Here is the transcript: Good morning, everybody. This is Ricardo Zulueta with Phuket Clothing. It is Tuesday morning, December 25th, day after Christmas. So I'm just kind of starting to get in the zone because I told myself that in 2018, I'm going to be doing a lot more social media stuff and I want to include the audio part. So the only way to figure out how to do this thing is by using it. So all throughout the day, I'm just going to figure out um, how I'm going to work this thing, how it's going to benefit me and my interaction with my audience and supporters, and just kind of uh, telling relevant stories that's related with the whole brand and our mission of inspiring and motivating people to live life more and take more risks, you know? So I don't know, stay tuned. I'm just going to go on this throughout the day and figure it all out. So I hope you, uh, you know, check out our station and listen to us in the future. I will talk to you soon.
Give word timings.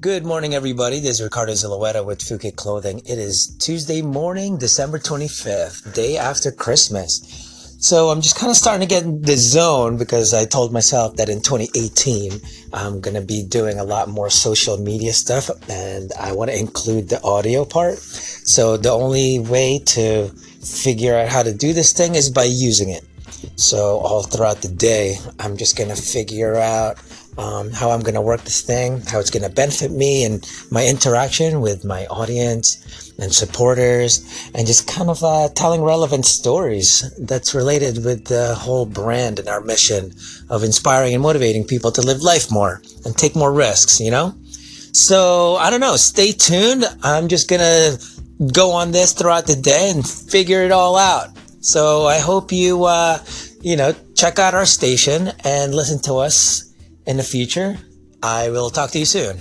Good 0.00 0.24
morning, 0.24 0.54
everybody. 0.54 0.98
This 0.98 1.16
is 1.16 1.22
Ricardo 1.22 1.52
Zulueta 1.52 2.02
with 2.02 2.20
Phuket 2.20 2.56
Clothing. 2.56 3.00
It 3.00 3.18
is 3.18 3.54
Tuesday 3.58 4.00
morning, 4.00 4.56
December 4.56 4.98
25th, 4.98 5.92
day 5.92 6.16
after 6.16 6.50
Christmas. 6.50 7.76
So 7.80 8.08
I'm 8.08 8.22
just 8.22 8.34
kind 8.38 8.48
of 8.48 8.56
starting 8.56 8.80
to 8.80 8.86
get 8.86 9.02
in 9.02 9.20
the 9.20 9.36
zone 9.36 9.98
because 9.98 10.32
I 10.32 10.46
told 10.46 10.72
myself 10.72 11.16
that 11.16 11.28
in 11.28 11.42
2018, 11.42 12.32
I'm 12.72 13.02
going 13.02 13.12
to 13.12 13.20
be 13.20 13.44
doing 13.44 13.78
a 13.78 13.84
lot 13.84 14.08
more 14.08 14.30
social 14.30 14.78
media 14.78 15.12
stuff 15.12 15.50
and 15.68 16.10
I 16.18 16.32
want 16.32 16.50
to 16.50 16.58
include 16.58 17.10
the 17.10 17.22
audio 17.22 17.66
part. 17.66 17.98
So 17.98 18.78
the 18.78 18.92
only 18.92 19.38
way 19.38 19.80
to 19.88 20.28
figure 20.64 21.14
out 21.14 21.28
how 21.28 21.42
to 21.42 21.52
do 21.52 21.74
this 21.74 21.92
thing 21.92 22.14
is 22.14 22.30
by 22.30 22.44
using 22.44 22.88
it. 22.88 23.04
So 23.56 23.98
all 23.98 24.22
throughout 24.22 24.62
the 24.62 24.68
day, 24.68 25.18
I'm 25.38 25.58
just 25.58 25.76
going 25.76 25.90
to 25.90 25.96
figure 25.96 26.56
out 26.56 26.98
um, 27.40 27.70
how 27.70 27.90
I'm 27.90 28.00
going 28.00 28.14
to 28.14 28.20
work 28.20 28.42
this 28.42 28.60
thing, 28.60 29.00
how 29.00 29.18
it's 29.18 29.30
going 29.30 29.42
to 29.42 29.48
benefit 29.48 29.90
me 29.90 30.24
and 30.24 30.46
my 30.70 30.86
interaction 30.86 31.62
with 31.62 31.86
my 31.86 32.04
audience 32.06 33.12
and 33.18 33.32
supporters, 33.32 34.50
and 34.54 34.66
just 34.66 34.86
kind 34.86 35.08
of 35.08 35.24
uh, 35.24 35.48
telling 35.54 35.80
relevant 35.80 36.26
stories 36.26 37.10
that's 37.18 37.54
related 37.54 38.04
with 38.04 38.26
the 38.26 38.54
whole 38.54 38.84
brand 38.84 39.38
and 39.38 39.48
our 39.48 39.62
mission 39.62 40.12
of 40.50 40.62
inspiring 40.62 41.14
and 41.14 41.22
motivating 41.22 41.64
people 41.64 41.90
to 41.92 42.02
live 42.02 42.20
life 42.22 42.50
more 42.50 42.82
and 43.06 43.16
take 43.16 43.34
more 43.34 43.52
risks, 43.52 44.00
you 44.00 44.10
know? 44.10 44.34
So 44.92 45.56
I 45.56 45.70
don't 45.70 45.80
know, 45.80 45.96
stay 45.96 46.32
tuned. 46.32 46.84
I'm 47.02 47.28
just 47.28 47.48
going 47.48 47.60
to 47.60 48.52
go 48.52 48.72
on 48.72 48.92
this 48.92 49.14
throughout 49.14 49.46
the 49.46 49.56
day 49.56 49.90
and 49.90 50.06
figure 50.06 50.62
it 50.62 50.72
all 50.72 50.96
out. 50.96 51.28
So 51.60 52.04
I 52.04 52.18
hope 52.18 52.52
you, 52.52 52.84
uh, 52.84 53.18
you 53.62 53.76
know, 53.76 53.94
check 54.14 54.38
out 54.38 54.52
our 54.52 54.66
station 54.66 55.30
and 55.44 55.74
listen 55.74 56.00
to 56.02 56.16
us 56.16 56.69
in 57.10 57.16
the 57.16 57.24
future. 57.24 57.76
I 58.22 58.50
will 58.50 58.70
talk 58.70 58.92
to 58.92 58.98
you 59.00 59.04
soon. 59.04 59.40